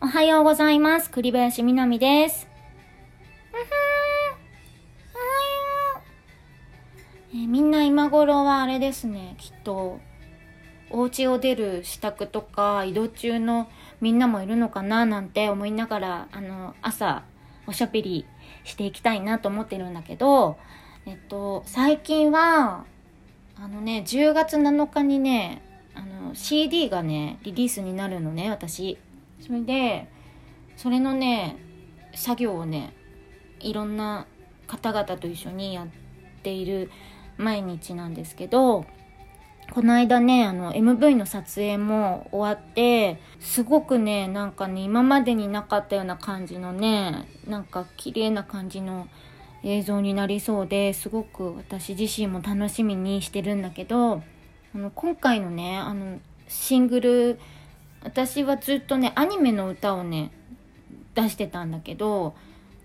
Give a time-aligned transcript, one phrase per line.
[0.00, 1.10] おはようございます。
[1.10, 2.46] 栗林みなみです。
[3.52, 3.66] おはよ
[5.96, 9.98] う、えーみんな今頃はあれですね、きっと、
[10.90, 13.68] お家を出る支度とか移動中の
[14.00, 17.24] みんなもいるのかななんて思いながら、あの、朝
[17.66, 18.24] おしゃべり
[18.62, 20.58] していきたいなと思ってるんだけど、
[21.06, 22.84] えっと、最近は、
[23.60, 25.60] あのね、10月7日にね、
[25.96, 28.96] あの、CD がね、リリースになるのね、私。
[29.40, 30.08] それで、
[30.76, 31.56] それのね、
[32.14, 32.94] 作業をね、
[33.60, 34.26] いろんな
[34.66, 35.86] 方々と一緒にやっ
[36.42, 36.90] ている
[37.36, 38.84] 毎日なんですけど、
[39.72, 49.08] この間ね、あの、MV の撮影も終わって、すごくね、なんかね、今までになかったような感じのね、なんか綺麗な感じの
[49.62, 54.22] 映像になりそうですごく私自身も楽しみにしてるんだけど、
[54.74, 57.40] あの、今回のね、あの、シングル、
[58.08, 60.32] 私はずっとね、アニメの歌をね、
[61.14, 62.34] 出してたんだけど、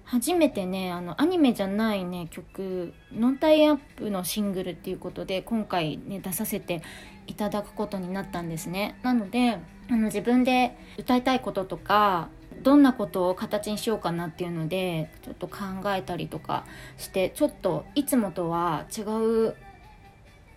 [0.04, 6.82] 初めてね、あの、アニメじゃないね、曲、ノンタイアップのシングルっていうことで、今回ね、出させて
[7.26, 9.00] いただくことになったんですね。
[9.02, 12.28] なので、あの、自分で歌いたいこととか、
[12.62, 15.56] どんなことを形にしようかなっていうので、ちょっと考
[15.96, 16.66] えたりとか
[16.98, 19.56] して、ちょっといつもとは違う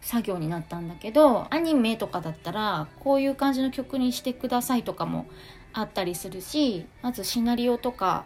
[0.07, 5.27] 作業になったんだけどアニメとかだったらこういう感じの曲にしてくださいとかも
[5.73, 8.25] あったりするしまずシナリオとか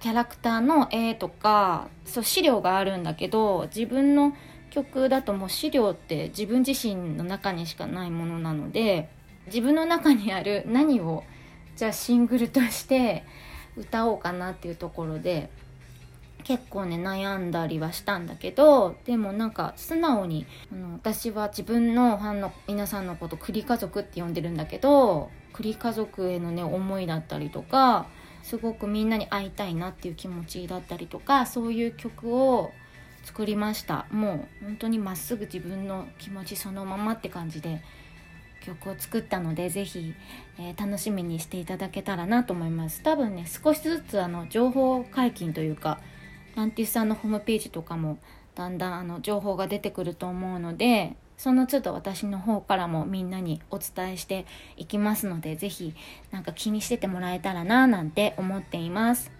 [0.00, 4.34] キャラクターの絵とかそう資料があるんだけど自分の
[4.70, 9.08] 曲だともう資料って自分自身の中にしかないものなので
[9.46, 11.22] 自分の中にある 何を
[11.76, 13.22] じゃあシングルとして
[13.76, 15.50] 歌おうかなっていうところで
[16.44, 28.06] 結構ね悩んだりはしたんだけどでもなんか素直にあの私は自分のファンの皆さんのこと栗家族って呼んでるんだけど栗家族へのね思いだったりとか
[28.42, 32.72] すごくみんなに会いたいなっていう気持ちだったりとかそういう曲を
[33.24, 34.06] 作りました。
[34.10, 37.80] もう本当にまっすぐ自分の気持ちそのままって感じで
[38.64, 40.14] 曲を作ったのでぜひ、
[40.58, 43.02] えー楽しみにしていただけたらなと思います。
[43.02, 46.00] 多分ね少しずつあの情報解禁というか
[46.54, 48.18] ランティスさんのホームページとかも
[48.54, 54.46] だんだんあの情報が出てくると思うのでその都度私の方からもみんなにお伝えして
[54.76, 55.94] いきますのでぜひ
[56.30, 59.32] なんか気にしててもらえたらななんて思っています。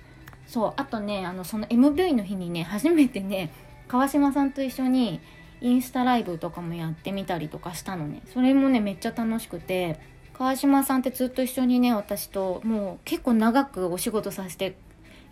[0.47, 3.53] そうあとねあのその MV の日にね初めてね
[3.87, 5.21] 川島さんと一緒に
[5.61, 8.23] インスタライブとかもやってみたりとかしたのね。
[8.33, 10.01] それもねめっちゃ楽しくて
[10.33, 14.75] 川島さんってずっと一緒にね私ともう結構長くお仕事させて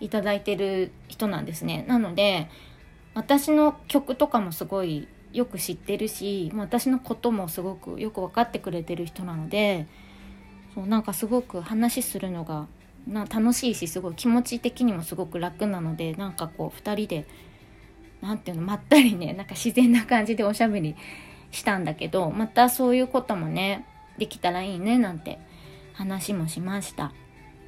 [0.00, 1.84] いただいてる人なんですね。
[1.86, 2.48] なので
[3.14, 9.86] 私の曲とかもすごいよく知ってるし私のこともすごくよく分かってくれてる人なので
[10.74, 12.66] そうなんかすごく話するのが
[13.06, 17.26] な楽しいしすごい気持ち的にもすごく楽なのでなんかこう2人で
[18.20, 20.96] なんていうのまったりねなんか自然な感じでおしゃべり
[21.50, 23.86] したんだけどまたそういうこともね
[24.18, 25.38] できたらいいねなんて
[25.94, 27.12] 話もしました。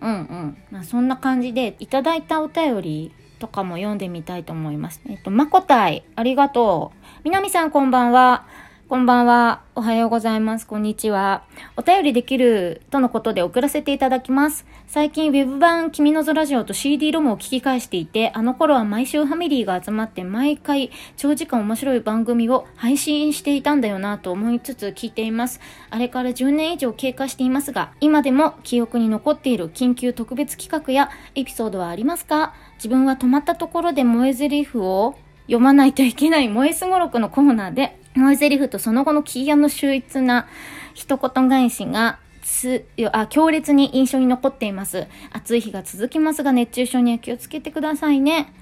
[0.02, 0.56] うんうん。
[0.70, 5.00] まあそんな感じでいただいたお便りとかも読んでみたいと思います。
[5.08, 6.98] えっとまこたいありがとう。
[7.24, 8.46] みなみさんこんばんは。
[8.92, 9.62] こんばんは。
[9.74, 10.66] おはようございます。
[10.66, 11.44] こんにちは。
[11.78, 14.66] お便りできるとのことで送らせていただきます。
[14.86, 25.60] 最近、ウェブ版君のぞラジオと CD ロムを聞き返していて、あの頃は毎週ファミリーが集まって毎回長時間面白い番組を配信していたんだよなと思いつつ聞いています。
[25.88, 32.52] あれから10年以上経過していますが、今でも記憶に残っている緊急特別企画やエピソードはありますか？
[32.74, 35.14] 自分は止まったところで萌え台詞を
[35.46, 40.46] 読まないといけない萌えすごろくのコーナーで、萌え台詞とその後のキーヤの秀逸な
[40.94, 45.06] 一言返しが、つ、あ、強烈に印象に残っています。
[45.30, 48.52] 暑い日が続きますが、熱中症には気をつけてくださいね。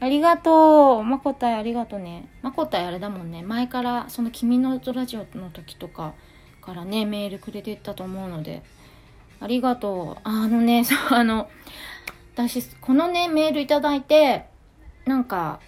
[0.00, 1.02] ありがとう。
[1.02, 2.28] まこたいありがとうね。
[2.42, 3.42] まこたいあれだもんね。
[3.42, 6.14] 前から、その君のラジオの時とか
[6.62, 8.62] からね、メールくれてたと思うので、
[9.40, 10.20] ありがとう。
[10.24, 11.50] あのね、 そう、あの、
[12.34, 14.46] 私、このね、メールいただいて、
[15.04, 15.60] なんか、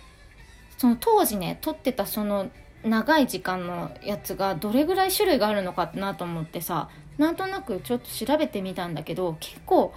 [0.79, 2.51] その当時ね撮ってたその
[2.85, 6.89] 長い時間のやつがどれぐらい種類があるのかなと思ってさ
[7.19, 9.95] なんとなくちょっと調べてみたんだけど結構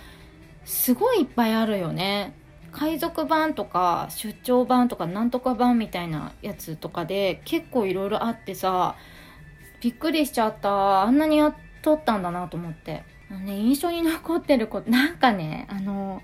[0.65, 2.35] すごいいっぱいあるよね。
[2.71, 8.95] 海賊版とか出張版とかなんとか版みたいなやつとかで結構いろいろあってさ
[9.81, 11.01] びっくりしちゃった。
[11.01, 13.03] あんなにやっとったんだなと思って。
[13.29, 16.21] ね印象に残ってることなんかねあの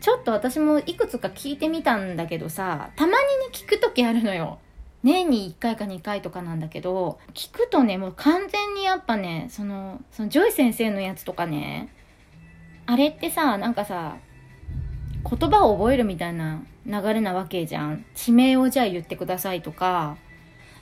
[0.00, 3.18] ちょっと私もいくつか聞いてみたんだけどさ、たまにね、
[3.52, 4.60] 聞くときあるのよ。
[5.02, 11.88] 年に1回か2回とかなんだけど、聞くとね、もう完全にやっぱね、その、そのジョイ先生のやつとかね、
[12.90, 14.16] あれってさなんかさ
[15.28, 18.06] 言葉を覚えるみたいな流れなわけじゃん。
[18.14, 20.16] 地名をじゃあ言ってくださいとか。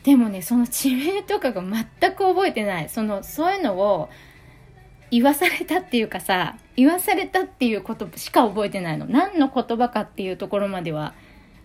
[0.04, 2.88] でもねその地名とかが全く覚えてない。
[2.88, 4.08] そのそういうのを
[5.10, 9.06] 言わされたっていうかさ言わされたっていうことしか覚えてないの。
[9.06, 11.12] 何の言葉かっていうところまでは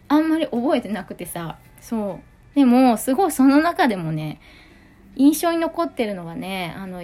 [0.08, 1.60] あんまり覚えてなくてさ。
[1.82, 2.31] そう。
[2.56, 4.40] でもすごいその中でもね
[5.16, 7.04] 印象に残ってるのはねあの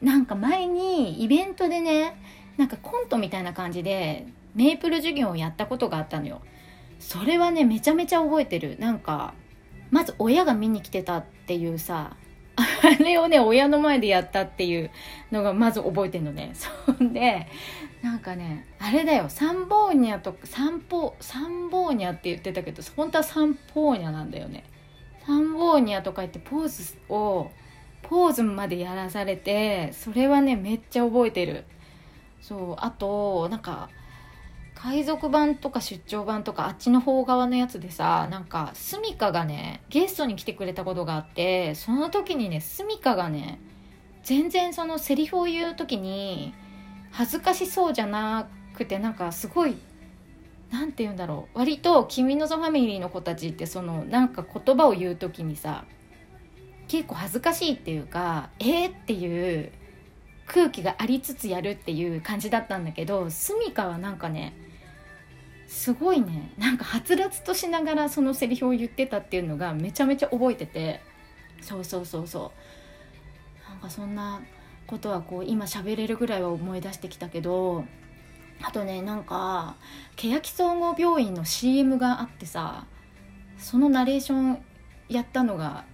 [0.00, 2.16] なんか前にイベントでね
[2.56, 6.40] なんかコントみたいな感じでメープル授業をやったことがあったのよ。
[6.98, 8.76] それはねめちゃめちゃ覚えてる。
[8.78, 9.34] なんか
[9.90, 12.16] まず親が見に来てたっていうさ
[12.56, 14.90] あれをね親の前でやったっていう
[15.30, 16.52] のがまず覚えてんのね。
[16.54, 17.46] そんで
[18.02, 19.28] なんかねあれだよ。
[19.28, 24.64] サンボーニャとかサンポサンボーニャって言ってたけど本当はサンポーニャなんだよね。
[25.26, 27.50] サンボーニャとか言ってポーズを
[28.02, 31.64] ポーズまでやらされてそれはねめっちゃ覚えてる。
[32.40, 33.90] そうあとなんか
[34.74, 43.58] 海賊版とか出張版とかあっちの方側のやつでさなんかスミカがねゲストに来てくれたことがあってその時にねスミカがね
[44.22, 46.54] 全然そのセリフを言う時に
[47.10, 49.76] 恥ずかしそうじゃなくてなんかすごい
[50.70, 51.58] 何て言うんだろう。
[51.58, 55.84] 割と「君のぞファミリー」の子たちってそのなんか言葉を言う時にさ
[56.88, 59.72] 結構恥ずかしいっていうかえー、っていう
[60.46, 64.54] 空気がありつつやるっていう感じだったんだけどスミカはなんかね
[65.66, 71.02] すごいねなんかはつらつとしながらそのセリフを言ってたっていうのがめちゃめちゃ覚えてて
[71.60, 72.52] そうそうそうそ
[73.66, 73.70] う。
[73.70, 74.40] なんかそんな
[74.88, 77.84] ことはこう今喋れるぐらいは思い出してきたけど
[78.62, 79.76] あとねなんか
[80.16, 82.86] 欅総合病院の CM があってさ
[83.58, 84.58] そのナレーション
[85.08, 85.84] やったのが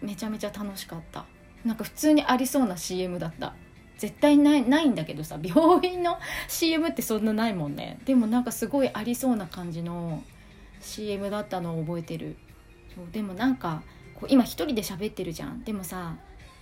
[0.00, 1.24] めちゃめちゃ楽しかった。
[1.64, 3.54] なんか普通にありそうな CM だった。
[3.98, 6.18] 絶対ないないんだけどさ病院の
[6.48, 7.98] CM ってそんなないもんね。
[8.04, 10.22] でもなんかすごいありそうな感じの
[10.80, 12.36] CM だったのを覚えてる。
[12.94, 13.82] そうでもなんか
[14.14, 15.64] こう今一人で喋ってるじゃん。
[15.64, 16.16] でもさ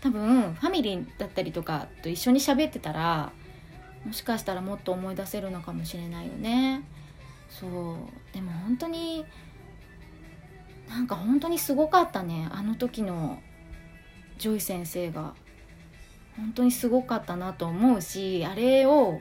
[0.05, 3.33] 多分ファミリーだったりとかと一緒に喋ってたら
[4.05, 6.83] もしかしたらもっと思い出せるのかもしれないよね。
[7.49, 8.35] そう。
[8.35, 9.25] でも本当に
[10.91, 12.51] なんか本当にすごかったね。
[12.53, 13.39] あの時の
[14.37, 15.35] ジョイ先生が。
[16.37, 19.21] 本当にすごかったなと思うしあれを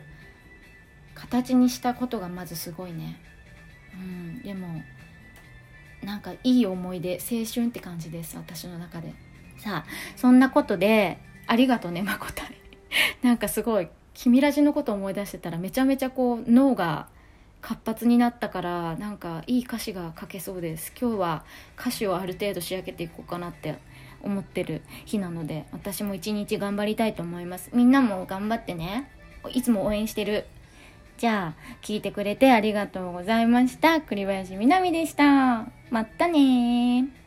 [1.14, 3.22] 形にしたことがまずすごいね。
[3.94, 4.42] うん。
[4.42, 4.82] でも
[6.04, 9.14] なんかいい思い出青春って感じです私の中で。
[9.64, 12.44] さあそんなことでありがとうねまこた
[13.26, 17.08] なんかすごい君ラジのこと思い出してたらめちゃめちゃこう脳が
[17.62, 20.92] 活発になったからなんかいい歌詞が書けそうです。
[21.00, 21.46] 今日は
[21.80, 23.78] 歌詞をある程度仕上げていこうかなって
[24.22, 27.70] 思ってる日なので私も一日頑張りたいと思います。
[27.74, 29.10] みんなも頑張ってね。
[29.54, 30.46] いつも応援してる。
[31.18, 34.02] じゃあ聞いてくれてありがとうございました。
[34.02, 35.66] 栗林みなみでした。
[35.90, 37.23] まったね